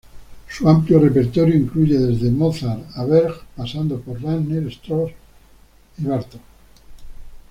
[0.49, 5.11] Su amplio repertorio incluye desde Mozart a Berg, pasando por Wagner, Strauss
[5.99, 6.41] y Bartók.